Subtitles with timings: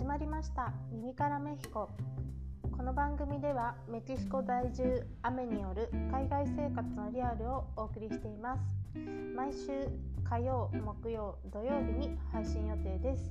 [0.00, 0.72] 始まりました。
[0.90, 1.90] 耳からメヒコ。
[2.74, 8.62] この番組ではメキシコ在住雨による海外生活のリアルをお送りしています。
[9.36, 9.86] 毎週
[10.24, 13.30] 火曜木曜土曜日に配信予定です。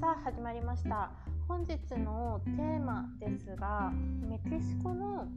[0.00, 1.12] さあ始まりました。
[1.46, 3.92] 本日のテーマですが
[4.28, 5.28] メキシコの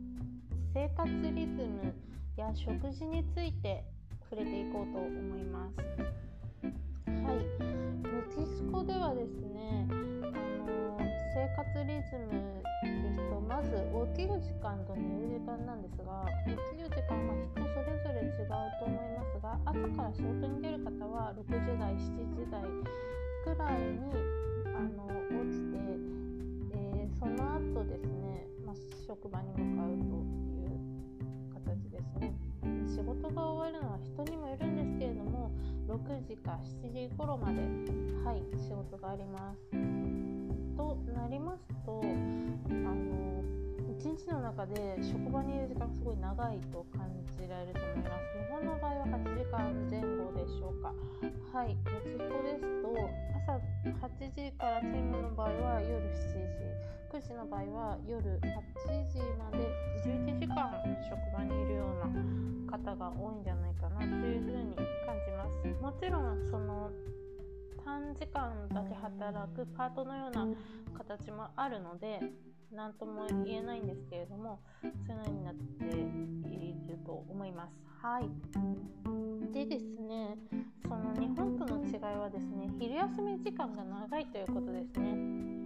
[0.73, 1.93] 生活リズム
[2.35, 3.83] や食事について
[4.31, 5.77] 触れていこうと思います。
[7.05, 7.77] はい。
[8.01, 10.06] メキシコではですね
[11.37, 13.69] 生活リズムですとまず
[14.17, 18.49] 起きる時間と寝る時間なんですが起きる時間は人それぞれ違う
[18.81, 22.65] と思いますが朝から仕事に出る方は6時台7時台
[23.45, 24.17] くらいに
[24.73, 25.05] あの
[25.45, 25.77] 起きて、
[26.73, 30.17] えー、その後ですね、まあ、職場に向かうと
[30.57, 30.81] いう
[31.53, 32.33] 形ですね
[32.89, 35.51] 仕事が終わるのは人にもよるんですけれども
[35.85, 37.61] 6時か7時頃まで
[38.25, 40.36] はい仕事があります。
[40.77, 43.41] となりますとあの
[43.97, 48.37] 一日の中で職場にいる時間がすごい長いと感じられると思います。
[48.37, 50.93] 日本の場合は8時間前後でしょうか。
[51.51, 52.93] はい、メキシコですと
[53.33, 53.57] 朝
[54.05, 56.67] 8時から勤務の場合は夜7時
[57.09, 58.53] 9時の場合は夜8
[59.09, 59.57] 時まで
[60.05, 60.69] 11時間
[61.09, 66.91] 職場にいるような方が多いんじゃないかなというふうに感じますもちろんその
[67.87, 70.45] 短時間だけ働くパートのような
[70.97, 72.19] 形もあるので
[72.69, 75.85] 何とも言えないんですけれどもそういうのになって
[76.53, 77.73] いると思います。
[78.01, 78.29] はい。
[79.53, 80.35] でですね
[80.83, 85.56] その日本との違いはですね昼休み時間が長いということですね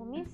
[0.00, 0.24] お店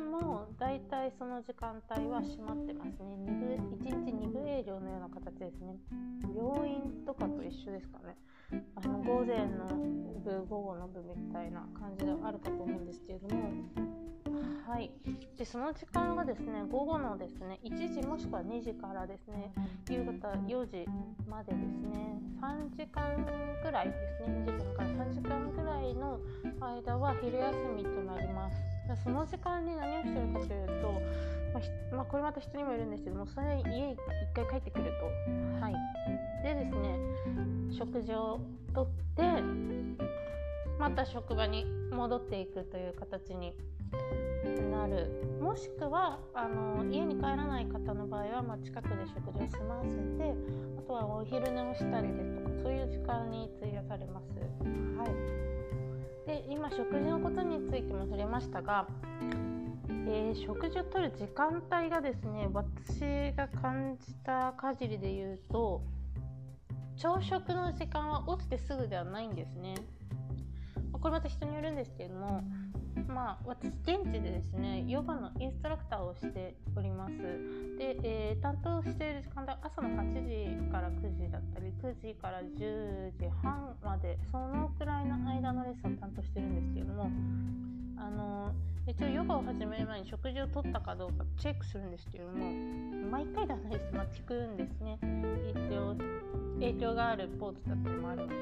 [0.00, 3.14] も大体その時間帯は閉まってますね。
[3.20, 5.76] 2部1日2部営業のような形ですね。
[6.34, 8.16] 病院とかと一緒ですかね。
[8.74, 9.68] あの午前の
[10.24, 13.42] 部午後の部みたいな感じではあるかと思うんですけれども
[14.66, 14.90] はい、
[15.36, 19.52] でその時間がですね午後のですね1時もしくは2時からですね
[19.88, 20.86] 夕方4時
[21.28, 23.24] までですね3時間
[23.62, 23.94] ぐらいで
[24.24, 26.18] すね2時間から3時間ぐらいの
[26.60, 28.56] 間は昼休みとなります。
[29.02, 30.92] その時間に何をしてるかというと、
[31.54, 31.60] ま
[31.92, 33.98] あ、まあ、これまた人にもいるんですけどもそれ家一
[34.34, 35.60] 回帰ってくると。
[35.60, 35.74] はい。
[36.42, 36.98] でですね
[37.70, 38.40] 食事を
[38.74, 39.22] とって
[40.78, 43.56] また職場に戻っていくという形に
[44.70, 50.34] なるもしくはあの家に帰らない方の場合は、まあ、近くで食事を済ませて
[50.78, 54.24] あとはお昼寝をしたりですとかそういう時間に費やされます。
[54.98, 58.86] はい、で今食事のことについても触れましたが、
[59.88, 63.00] えー、食事をとる時間帯がですね私
[63.36, 65.82] が感じた限りで言うと
[66.96, 69.74] 朝食の時間は起きてすぐではないんですね。
[71.04, 72.42] これまた人によるんですけれども
[73.08, 77.16] まあ、私現地でですねヨガのインストラクターをしております。
[77.76, 87.10] で、えー、担当している時間帯朝の8時から9時だったり9時から10時半までそのくらいの間のレッスンを担当してるんですけれども
[87.96, 88.52] あの
[88.86, 92.52] 一応ヨガを始める前に食事をとったかどうかチェックするんですけども
[93.10, 94.98] 毎回ではないですまあ、聞くんですね。
[95.00, 95.96] 影響
[96.60, 98.34] 影響があるポーズだったりもあるので。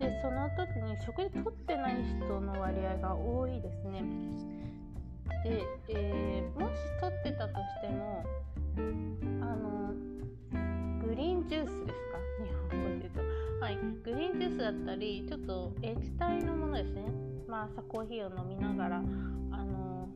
[0.00, 4.02] でその時に食事とってない人の割合が多いですね。
[5.44, 8.24] で、えー、もしとってたとしても
[9.42, 9.94] あの
[11.06, 12.18] グリーンジュースですか？
[12.44, 13.21] 日本語で言うと。
[13.62, 13.78] はい。
[14.02, 17.04] グリーンジュースだったりちょっと液体のものですね。
[17.46, 19.00] まあ朝コーヒーを飲みながらあ
[19.64, 20.08] の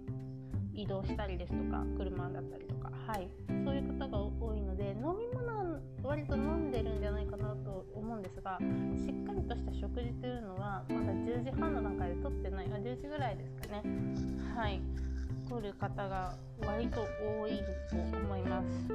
[0.74, 2.90] 移動したりですとか車だったりとか。
[3.06, 3.30] はい。
[3.64, 12.66] そういう方が多いので飲み物は割と飲んでるんじゃないかなと思うんですがしっかりとした食事というのはまだ10時半の段階で取ってない。
[12.66, 13.82] あ10時ぐらいですかね。
[14.56, 14.80] はい。
[15.48, 17.00] 取る方が割と
[17.40, 18.88] 多いと思います。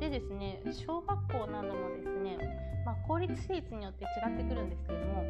[0.00, 2.38] でですね小学校などもですね、
[2.84, 5.24] まあ、公立私立によって違ってくるんですけれども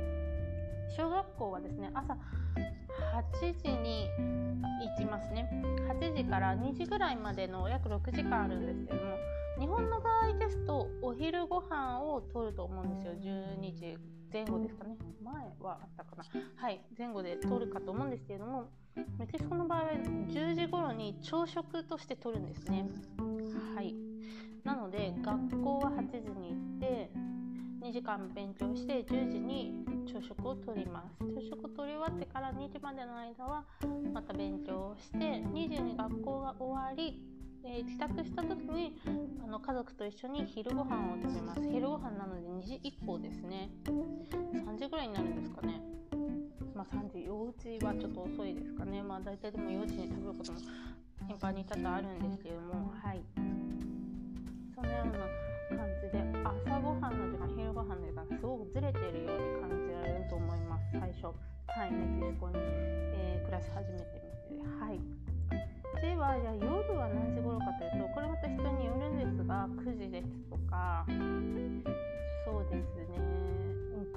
[0.97, 5.49] 小学校はですね朝8時に行きますね。
[5.89, 9.17] 8時から2時ぐらいまでの約6時間あるんですけども
[9.59, 13.13] 日本の場合ですとお昼ご飯をとると思うんですよ。
[13.13, 13.97] 12時
[14.33, 14.97] 前後ですかね。
[15.23, 16.25] 前はあったかな。
[16.57, 18.71] はい前後でとるかと思うんですけれども
[19.19, 22.87] メキシコの場合は10時頃に朝食としてとるんですね。
[23.75, 23.95] はい。
[24.65, 27.11] なので学校は8時に行って
[27.83, 31.25] 2時間勉強して10時に朝食をとります。
[31.35, 33.65] 朝食をとり終わってから2時までの間は
[34.13, 37.21] また勉強をして2時に学校が終わり
[37.65, 38.97] えー、帰宅した時に
[39.45, 41.63] あの家族と一緒に昼ご飯を食べます。
[41.63, 43.71] 昼ご飯なので2時以降ですね。
[43.87, 45.81] 3時ぐらいになるんですかね。
[46.75, 49.03] まあ、3時4時はちょっと遅いですかね。
[49.03, 50.59] まあ大体でも4時に食べることも
[51.29, 52.93] 頻繁に多々あるんですけども。
[53.03, 53.23] はい。
[54.75, 60.99] そのような感じで朝ごはんの時間昼ごはんの時間すごくずれているように感じられると思います。
[60.99, 61.27] 最初。
[61.69, 61.91] はい。
[61.93, 64.05] メキシコに、えー、暮らし始めて
[64.51, 65.01] みてはい。
[66.01, 71.07] ではじゃあ夜は何時頃かというとこれまた人によるんですが9時ですとか。
[72.45, 73.52] そうですね。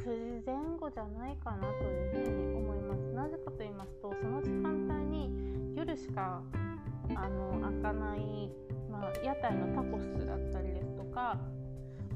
[0.05, 6.43] 9時前後じゃないかなというふうに思いますなぜかと言いますとその時間帯に夜しか
[7.15, 8.51] あの開かない、
[8.91, 11.39] まあ、屋台のタコスだったりですとか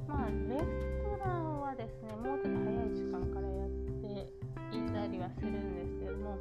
[0.08, 0.66] まあレス
[1.02, 6.38] トランはですねもうちょっと早い時間からやっていたりはするんですけども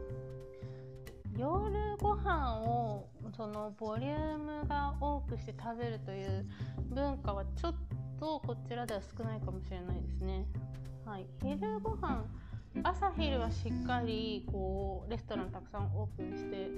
[1.34, 6.44] 夜ご飯をそのボリュームが多くして食べるという
[6.90, 7.74] 文化はちょっ
[8.20, 10.44] とこちらでは少ないかもしれないですね。
[11.08, 12.22] はい、昼ご飯
[12.82, 16.68] 朝昼はしっかりこうレストランたくさんオープンして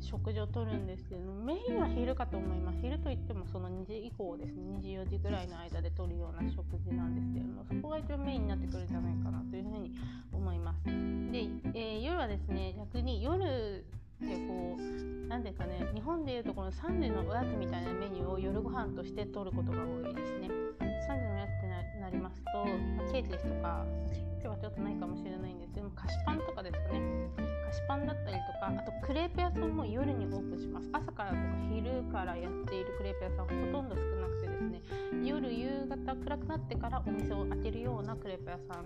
[0.00, 2.78] 食事をとるんですけどメインは昼かと思います。
[2.80, 4.78] 昼といってもその2時以降ですね。
[4.78, 9.90] 24時ぐらいの間でとるような食事なんですけれどもそこが一応メインになってくるんじゃないかなというふうに
[10.32, 10.84] 思います。
[10.84, 10.90] で、
[11.74, 13.84] えー、夜はですね逆に夜
[14.24, 14.91] ってこう
[15.32, 20.50] 何ですかね日本でいうとこの3時のおやつみたいなメニューを夜ご飯としてとることが多いですね。
[21.08, 21.60] 3時のおやつっ
[21.94, 22.66] てなりますと、
[23.00, 27.00] まあ、ケーキですとかケーキはちょっとないかもしれないんですけど菓子パンとかですかね。
[27.64, 30.90] 菓子パンだったりとかあとクレープ屋さんも夜にオープンします。
[30.92, 31.42] 朝からとか
[31.72, 34.82] 昼からやっているクレープ屋さんほとんど少なくてですね
[35.24, 38.84] 夜夕方暗くなってからお店を開けるようなクレープ屋さん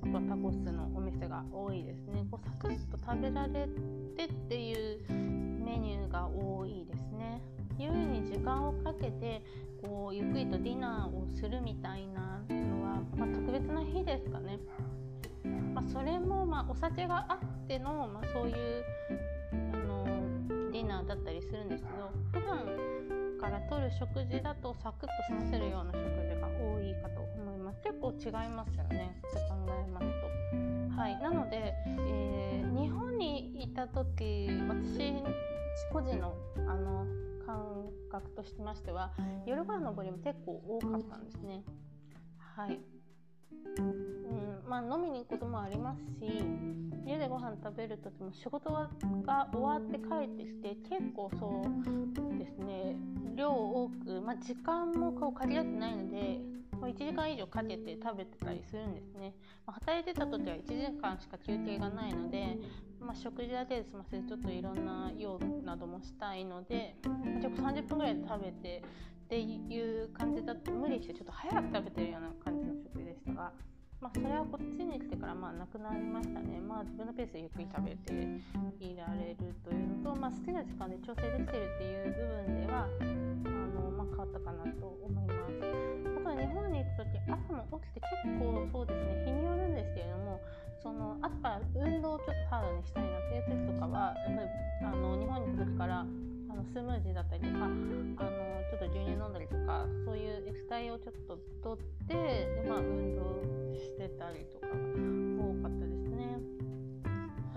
[0.00, 2.24] あとはタコスのお店が多いですね。
[2.30, 3.66] こうサクッと食べられ
[4.14, 7.42] てっていうメニューが多いですね。
[7.78, 9.42] 夜に時間をかけて
[9.82, 14.58] こうゆっくりとディナーをするみたいなのは、まあ、特別な日ですかね、
[15.74, 18.84] まあ、それもまあお酒があっての、まあ、そういう
[19.52, 20.04] あの
[20.72, 27.80] ディナーだったりするんですけど普段からとる食事だとサクッと済ませるような食事が多いかと思います。
[27.82, 29.20] 結構違いますよね。
[29.28, 30.37] って考えますと。
[30.96, 37.06] はいなので、えー、日本にいた時私個人のあの
[37.46, 39.12] 感覚としましては
[39.46, 41.62] 夜ご飯のボリューム結構多かったんですね。
[42.38, 42.80] はい。
[43.78, 46.44] うんまあ、飲みに行くこともありますし
[47.06, 52.96] 家でご飯食べる時も仕事が終わって帰ってきて結構そうですね
[53.34, 56.40] 量多く、まあ、時間もこう限られてないので
[56.86, 59.34] 1時間以上かけて食べてたりするんですね、
[59.66, 62.58] まあ、働いてた時は1時間しか休憩がないので、
[63.00, 66.96] まあ、食事だけで済ませてちょっといろんな用などもしたいので
[67.40, 68.82] ちょっと30分ぐらいで食べて
[69.28, 73.52] っていう感じだと無理してちょっと早く食べてるような感じの食事でしたが。
[74.00, 76.60] まあ、それはこっちに来てからまあなくなりましたね。
[76.60, 78.14] まあ、自分のペースでゆっくり食べて
[78.78, 83.04] いられるというのと、まあ、好きな時間で調整できてるっていう部分ではあ
[83.74, 85.66] の、まあ、変わったかなと思います。
[86.14, 90.40] あとは日本に行く時朝も起きて結構そうですね日によるんですけれども
[90.78, 94.48] その朝運動をちょっとハードにしたいなっていう時とかはやっぱり
[94.86, 96.06] あの日本に行く時から
[96.50, 97.76] あのスムージーだったりとかあの
[98.70, 103.22] ちょっと牛乳飲んだりとかそういう液体をちょっと取ってで、まあ、運動
[103.74, 106.38] してたりとか多かったですね。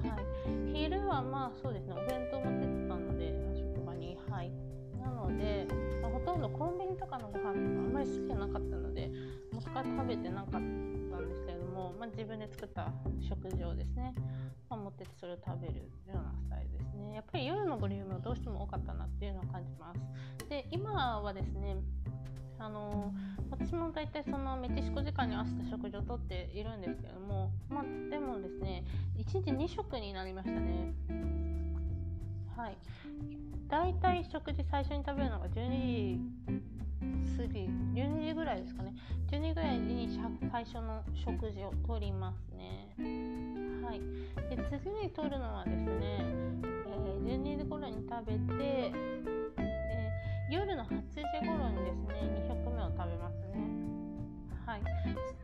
[0.09, 1.93] はい、昼はまあそうですね。
[1.93, 4.51] お弁当持ってったので職場にはい
[4.99, 5.67] なので、
[6.01, 9.11] まあ、ほとんどコンビニとかのご飯とかあんまり好きじゃなかったので
[9.51, 14.13] もしか食べてなかったんですけれども、まあ、自分で作った食事をですね、
[14.69, 15.81] まあ、持ってってそれを食べるよ
[16.13, 17.15] うなスタイルですね。
[17.15, 18.00] やっぱり夜のボリ
[18.31, 20.47] どうしても多かったなっていうのは感じます。
[20.47, 21.75] で今はですね
[22.59, 23.13] あの
[23.49, 28.85] 私も大体そのメキシコ時間に合わせた食事をとっているんですけども、まあ、でもですね
[29.17, 30.93] 1日2食になりましたね。
[32.55, 32.77] はい。
[33.67, 36.19] 大体食事最初に食べるのが12時。
[37.37, 37.59] 過ぎ
[37.93, 38.93] 12時ぐらいですかね。
[39.31, 40.19] 12時ぐらいに
[40.51, 42.93] 最初の食事をとりますね。
[43.83, 43.99] はい。
[44.55, 48.93] で次にとるのはですね、えー、12時頃に食べて
[50.51, 53.65] 夜の8時頃にですね2食目を食べますね。
[54.65, 54.81] はい。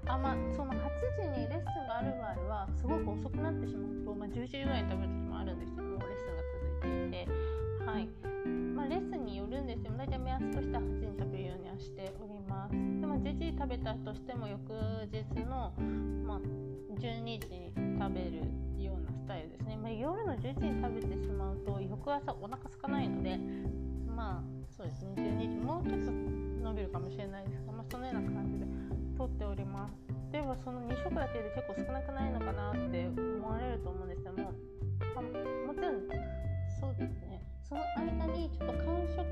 [0.05, 0.77] あまあその8
[1.19, 6.43] 時にレッスンがある場合はすごく遅くなってしまうと、まあ、11時ぐらいに食べる時もあるんですけどもレッスンが
[6.83, 7.57] 続いていて。
[7.87, 8.09] はい、
[8.89, 9.91] レッスンによるんですよ。
[9.97, 12.71] 大体目安としては8時に食べるようにはしております。
[12.71, 12.77] で
[13.07, 14.59] も11時食べたとしても翌
[15.11, 15.73] 日の、
[16.25, 16.39] まあ、
[16.99, 18.47] 12時に食べる
[18.81, 23.37] ようなスタイルですね、まあ、夜の11時に食べてしまうと翌朝お腹空かないので
[24.07, 24.43] まあ
[24.75, 25.13] そうですね。
[25.17, 28.65] 12時もうちょっと伸びるかもしれないですが、まあ、そのような感じで
[29.17, 30.17] 撮っております。
[30.31, 34.51] でははその2食だけで結構少なくないのかなって思われると思うんですけども
[35.67, 36.01] もちろん
[36.79, 37.26] そうですね。
[37.67, 39.27] その間にちょっと完食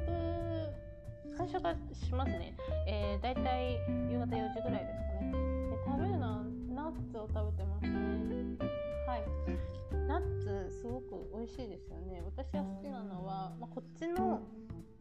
[1.37, 2.53] 完食はしますね、
[2.85, 3.79] えー、だいたい
[4.11, 5.31] 夕方4時ぐらいですかね。
[5.31, 8.57] で食べるのはナッツを食べてますね。
[9.07, 9.23] はい。
[10.07, 12.21] ナッツすごく美味しいですよね。
[12.25, 14.41] 私が好きなのは、まあ、こっちの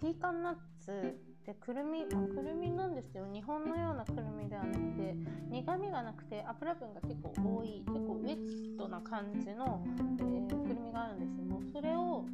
[0.00, 5.14] ピーカンナッツでくるみ、まあ、くるみなんですよ日本のようなくるみではなくて
[5.50, 9.84] 苦みがなくて油分が結構多い結構ウェットな感じの、
[10.18, 11.60] えー、くるみがあるんですよ。
[11.72, 12.24] それを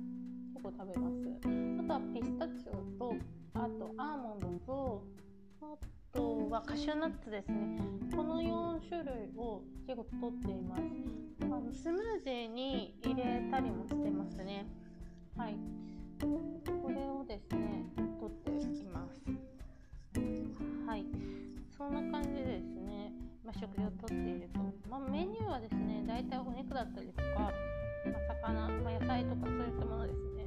[0.63, 1.41] 構食べます。
[1.81, 3.15] あとはピスタチオと
[3.55, 5.05] あとアーモンドと
[5.63, 5.67] あ
[6.13, 7.79] とはカシューナッツですね。
[8.15, 10.83] この4種類を結構取っています。
[11.43, 14.67] あのスムージーに入れたりもしてますね。
[15.37, 15.57] はい。
[16.21, 17.87] これをですね
[18.21, 19.23] 取っています。
[20.87, 21.07] はい。
[21.77, 23.13] そんな感じですね、
[23.45, 27.53] まあ、食事をとっていると、まあ、メニューはですね大体お肉だったりとか、まあ、
[28.43, 30.40] 魚、まあ、野菜とかそういったものですね。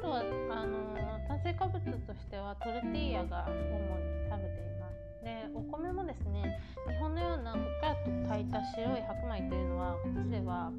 [0.00, 0.78] とはあの
[1.26, 3.88] 炭水化物としてはトルティーヤが主に
[4.30, 5.24] 食べています。
[5.24, 10.72] でお米もですね日本のようなふっかりと炊いた白い白米というのはこっちでは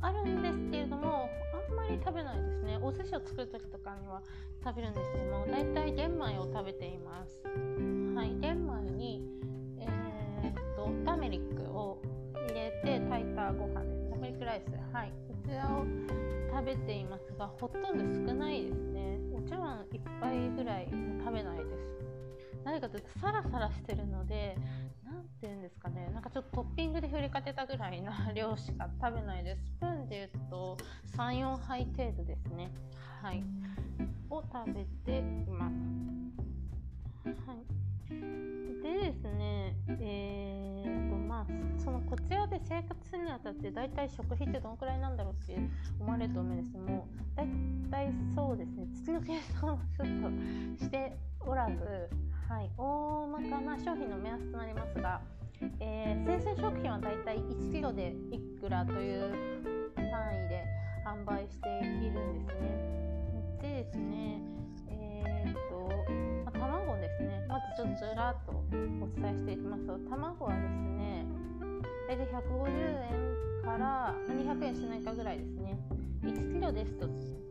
[0.00, 2.78] あるんですけれどもあんまり食べないですね。
[2.82, 4.22] お寿司を作る時とかには
[4.64, 7.42] 食べるんですけども大体玄米を食べています。
[8.14, 9.22] はい玄米に
[9.80, 12.00] えー、っとターメリックを
[12.48, 14.10] 入れて炊いたご飯です。
[14.10, 15.12] ターメリックライスはい。
[15.28, 15.84] こちらを
[16.52, 19.18] 食べていますがほとんど少ないですね。
[19.34, 20.88] お茶碗1杯ぐらい
[21.24, 22.62] 食べないです。
[22.62, 24.56] なぜかというとサラサラしてるので
[25.02, 26.10] 何ていうんですかね。
[26.12, 29.64] なんかちょっとトッピングで振りかけたぐらいな量しか食べないです。
[29.64, 30.76] スプーンで言うと
[31.16, 32.70] 34杯程度ですね。
[33.22, 33.42] はい。
[34.28, 35.74] を食べています。
[37.24, 37.82] はい。
[38.82, 40.51] でですねえー
[41.78, 45.58] そのこちらで生活するにあたって大体食費ってどのくらいなんだろうって
[46.00, 46.72] 思われると思うんです。
[46.72, 47.46] けども大
[47.90, 48.86] 体そうですね。
[48.94, 52.10] 月の計算をちょっとしておらず
[52.52, 55.22] はい、大まかな商品の目安となりますが、
[55.80, 59.32] えー、生鮮食品はだいたい 1kg でいくらという
[59.96, 60.64] 単位で
[61.06, 61.68] 販売して
[62.04, 63.58] いるんですね。
[63.62, 64.42] でですね、
[64.90, 65.71] えー、
[67.76, 71.26] ちょっとずらっとお伝えしていきますと、卵はですね、
[72.08, 72.68] 大体150
[73.08, 75.78] 円から200円しないかぐらいですね。
[76.22, 77.06] 1kg ですと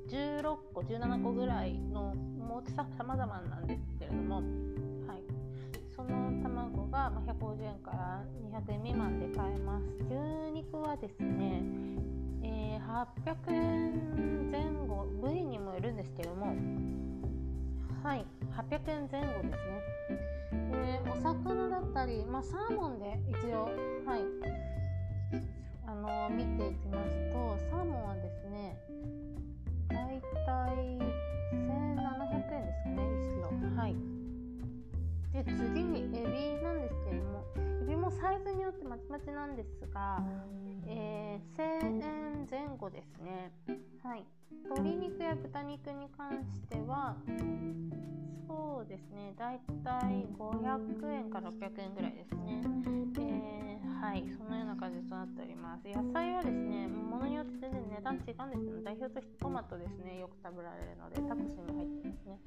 [0.09, 2.13] 16個、17個ぐらいの
[2.49, 4.41] 大きさ様々なんですけれども、
[6.01, 11.61] その卵が150円から200円未満で買えます牛肉はですね、
[12.43, 16.55] えー、800円前後部位にもよるんですけども
[18.03, 18.25] はい。
[18.57, 20.01] 800円前後ですね。
[20.73, 23.69] えお魚だったり、まあ、サーモンで一応
[24.05, 24.21] はい。
[25.85, 28.77] あの見ていきますとサーモンはですね
[29.89, 30.97] だいたい
[31.53, 33.95] 1700円ですかね1キロはい。
[35.33, 37.45] で次にエビなんですけれども
[37.83, 40.23] エビもサイズによってまちまちなんですが、
[40.87, 43.51] えー、1000円前後ですね。
[44.03, 44.25] はい。
[44.71, 47.15] 鶏肉や豚肉に関しては
[48.47, 52.63] そうですねだいたい500円から600円ぐらいですね、
[53.19, 55.87] えー、はいそのような感じとなっております。
[55.87, 62.39] 野菜はですねものによって全然値段違うんですけど代表としてトマトですねよく食べられるのでタコスにも入ってますね。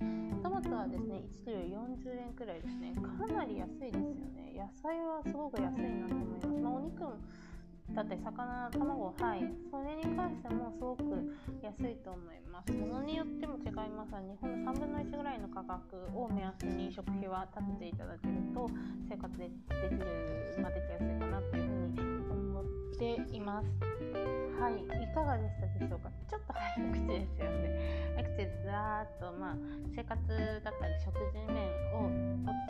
[0.42, 2.96] トマトはですね1キロ40円くらいですね。
[2.96, 4.44] かなり安いですよね。
[4.56, 7.16] 野菜はすごく安いなと思います、まあ、お肉も
[7.92, 9.44] だって魚卵はい。
[9.70, 11.02] それに関してもすごく
[11.62, 12.72] 安いと思います。
[12.72, 18.70] ものによっても違いますが日本の3分の1ぐらいの価格を目安に食費は立てていただけると
[19.08, 19.50] 生活でで
[19.88, 22.13] きる、まあ、できやすいかなというふうに
[22.94, 23.66] っています。
[24.60, 26.10] はいいかがでしたでしょうか？
[26.30, 28.14] ちょっと早口ですよね。
[28.16, 29.56] 早口でずらーっと、まあ、
[29.94, 30.18] 生活
[30.64, 32.10] だったり食事面をお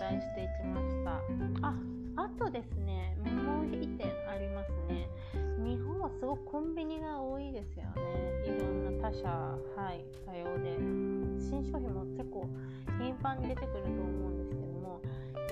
[0.00, 1.20] 伝えしていきました。
[1.66, 1.74] あ
[2.16, 5.08] あとですねもう1点ありますね。
[5.58, 8.44] 日本はすごくコンビニが多いですよね。
[8.46, 10.78] いろんな他社はい多様で。
[11.36, 12.48] 新商品も結構
[12.98, 15.00] 頻繁に出てくると思うんですけども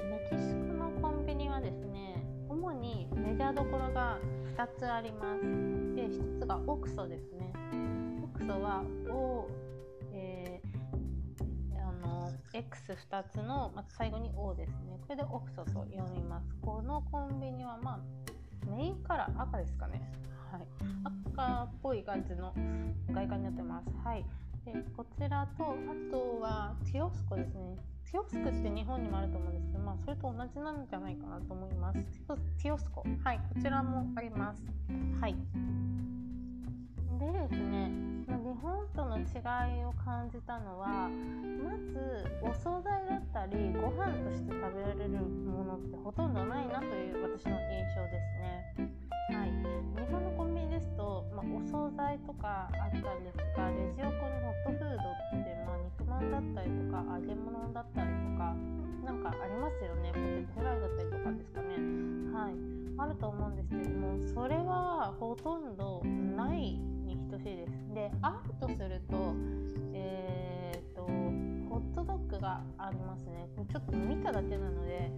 [0.09, 2.22] メキシコのコンビニはですね
[2.63, 4.21] 主にメジャーどころが
[4.57, 5.41] 2つあります。
[5.97, 7.53] で1つがオクソですね。
[8.23, 9.49] オクソは O、
[10.13, 14.97] えー、あの X2 つの、ま、最後に O ですね。
[15.01, 16.55] これでオクソと読みます。
[16.63, 20.01] このコンビニはまあメインカラー赤ですかね。
[20.53, 20.63] はい。
[21.35, 22.55] 赤っぽい感じの
[23.13, 23.89] 外観になってます。
[24.05, 24.25] はい。
[24.65, 27.92] でこちらとあとはキオスコですね。
[28.13, 31.99] ティオスクって日本にもあると思うんですけど、まあ、それと同じなんじゃないかなと思います。
[32.63, 33.03] ティオスコ。
[33.25, 34.61] はい、こちらもあります。
[35.19, 35.35] はい。
[37.19, 37.89] でですね、
[38.29, 39.25] 日本との違
[39.81, 45.09] いを感じたのは、まずお惣菜だったり、ご飯として食べられる
[45.49, 48.93] ものってほとんどないなという私の印象ですね。
[49.33, 55.09] はい、日本のコンビニですと、まあ、お惣菜とかあったんですがレジ横にホットフード
[55.41, 55.62] って、
[56.23, 58.55] まあ、肉まんだったりとか揚げ物だったりとか
[59.05, 60.13] なんかありますよね。
[60.15, 61.69] ポテトフライだったりとかですかね。
[62.33, 62.55] はい。
[62.99, 66.03] あると思うんですけどもそれはほとんど
[66.37, 67.71] ないに等しいです。
[67.95, 69.35] であるとすると
[69.95, 73.49] えー、っとホットドッグがありますね。
[73.71, 75.11] ちょっと見ただけなので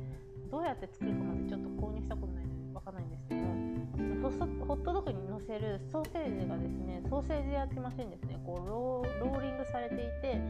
[0.50, 2.63] どうやって作るかまでちょっと購入したことないので。
[2.74, 3.44] わかんないんですけど
[4.66, 8.40] ホットドッグに乗せるソーセージがですねソーセージ焼きマシンですね。
[8.44, 10.40] こうローリングされていて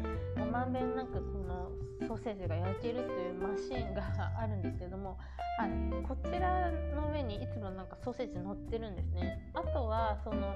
[0.50, 1.70] まんべんなくこの
[2.06, 4.02] ソーセージが焼けるというマシンが
[4.38, 5.18] あるんですけども、
[5.58, 5.70] はい、
[6.06, 9.50] こちらの上にいつもなんかソーセージ乗ってるんですね。
[9.52, 10.54] あとはその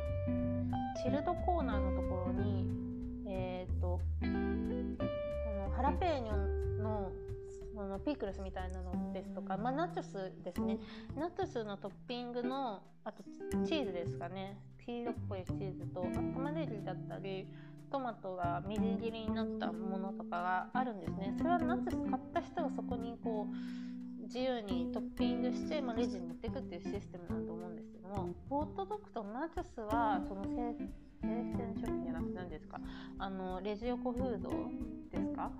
[1.02, 2.66] チルドコーナーのところに
[3.26, 7.10] えっ、ー、とあのハラペーニョの
[7.78, 10.78] そのピクルスみたいなのですとか、まあ、ナチョスですね。
[11.16, 13.22] ナチョスのトッピングのあと
[13.64, 14.58] チーズですかね。
[14.84, 17.46] 黄色っぽいチーズと玉ねぎだったり
[17.92, 21.34] トマトがみじん切りになったものとかがあるんですね。
[21.38, 30.74] それはナチョス買った人がそこにこう自由にトッピングして、まあ、レジに持っていくっていうシステムだと思うんですけどもホットドッグとナチョスはその生
[31.22, 32.80] 鮮食品じゃなくて何ですか？
[33.18, 34.50] あのレジ横フード
[35.10, 35.52] ですか？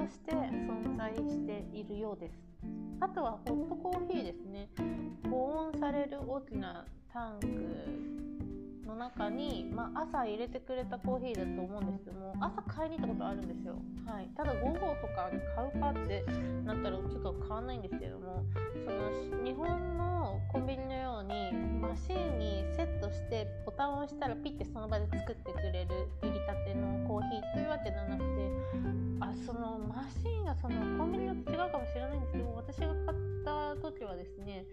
[0.00, 2.34] として存在しているようです。
[3.00, 4.68] あとはホットコーヒーですね。
[5.28, 7.46] 保温される大きなタンク
[8.88, 14.80] の中に、まあ、朝入れてくれたコーヒーだと思うんですけども朝買いに行ったことあるんですよ、はい、ただ午後と
[15.14, 16.24] かに買うかって
[16.64, 18.44] なったらちょっと買わんないんですけども
[18.84, 25.99] その日本のコンビニのようにマシンにセットしてボタンを押したらピッてその場で作ってくれる
[34.10, 34.66] はですね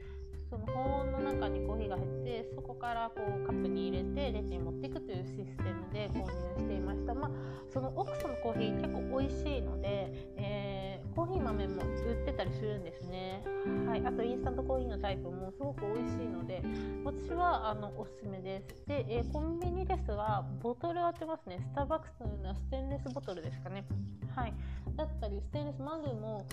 [0.49, 7.13] その保温の中にコーヒーが入ってそこからこうカップに入れてレジに持っていくというシステムで購入していました。
[7.13, 7.31] まあ
[7.69, 13.43] その奥さんのコーヒー結構美味しいので、えー、コーヒー豆も売ってたりするんですね。
[13.87, 14.05] はい。
[14.05, 16.63] あとインスタントコーヒーのタイプもすごく美味しいので
[17.03, 18.87] 私はあのおすすめです。
[18.87, 21.59] で、えー、コンビニですがボトルを当てますね。
[21.59, 23.85] スターバックスのようなステンレスボトルですかね。
[24.33, 24.53] はい。
[24.95, 26.45] だったりステンレスマグも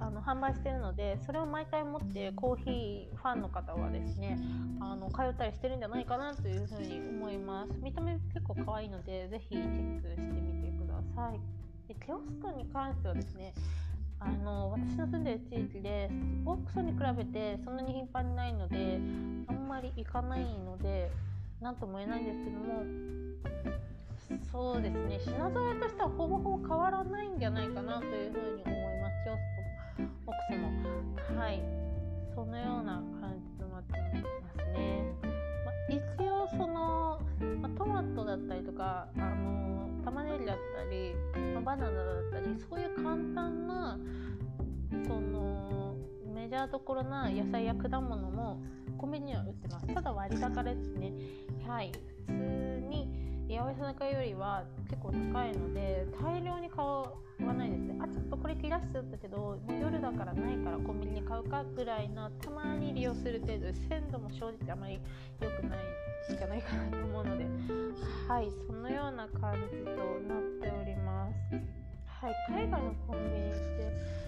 [0.00, 4.38] あの販売してるのでそれを毎回持ってコーヒーファンの方はですね
[4.80, 11.40] あの通ったりしてるんじゃないかなというふうに思います見た目結構可愛いのでぜひチェックしてみてください
[11.88, 13.54] でテオスクに関してはですね
[14.20, 16.10] あの私の住んでる地域で
[16.46, 19.00] オークションに比べてそんなに頻繁にないので
[19.48, 21.10] あんまり行かないので
[21.60, 22.82] 何とも言えないんですけども
[24.50, 29.53] そうですね品揃えとしてはほぼほぼ変わらないんじゃないかなというふうに思います。
[30.26, 31.62] 奥様はい
[32.34, 37.20] そのような感じとなってますね、まあ、一応その、
[37.60, 41.14] まあ、トマトだったりとかあの玉ねぎだったり、
[41.54, 43.98] まあ、バナナだったりそういう簡単な
[45.06, 45.96] その
[46.34, 48.60] メジャーどころな野菜や果物も
[48.98, 49.86] コンビニには売ってます。
[49.94, 51.12] ただ割高ですね。
[51.66, 51.92] はい。
[52.26, 57.12] 普通に八百屋さん中よりは結構高いので大量に買わ
[57.52, 57.94] ないですね。
[58.00, 65.00] あちょっとこれ切らしちゃったけどもう夜だからないからコンビニに買うかぐらいなたまに利用する程度鮮度も正直あまり
[65.40, 67.44] 良くないんじゃないかなと思うので
[68.28, 71.54] はいそのような感じとなっております。
[72.06, 74.23] はい海外のコンビニって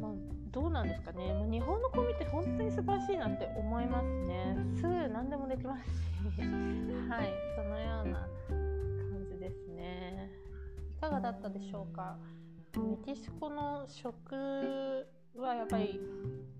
[0.00, 0.12] まあ、
[0.50, 1.32] どうなんですかね。
[1.34, 4.56] もう日本のコンビって本当に素晴らしいなって思いますね。
[4.76, 6.08] すぐ何でもできますし。
[7.08, 8.28] はいそのような
[9.10, 10.30] 感じですね。
[10.96, 12.16] いかがだったでしょうか。
[12.76, 14.34] メキシコの食
[15.36, 16.00] はやっぱり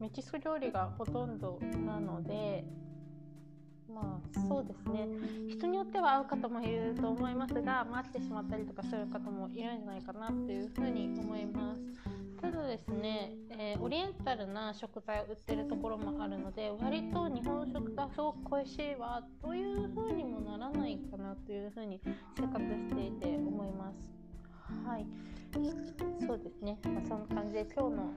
[0.01, 2.64] メキシコ料理がほとんどなので
[3.88, 5.09] まあそうですね。
[5.48, 12.17] 人によっては合う方もいると思いますが待ってしまったりとかする方もいるんじゃないかなっていうふうに思います。
[12.40, 22.01] ただですね、えー、オリエンタルな食材を売ってるところもあるので割と日本食がすごく恋しいわというふうにもならないかなというふうに
[22.37, 24.18] 生活していて思います。
[24.87, 25.07] はい。
[26.27, 28.12] そうですね、まあ、そんな感じで今日の、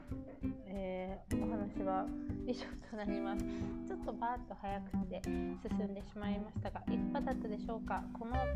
[0.73, 2.05] えー、お話は
[2.47, 3.43] 以上となります。
[3.85, 8.01] ちょっとバーッと早くて進んでしまいましたがいかがだったでしょうか。
[8.17, 8.47] この放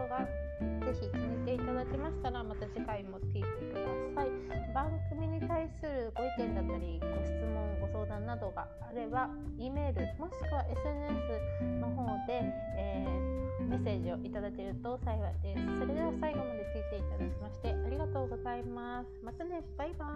[0.00, 4.48] 送がぜひ気に入っていただけましたらまた次回も聞いてください。
[4.72, 9.28] 番組に対するご意見だったりご質問ご相談などがあれば
[9.58, 12.44] E メールもしくは SNS の方で、
[12.76, 15.78] えー、メッセージをいただけると幸いです。
[15.78, 19.08] それでは最後まで聞いていただきましてありがとうございます。
[19.22, 19.62] またね。
[19.76, 20.06] バイバ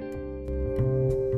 [0.00, 1.29] ーイ。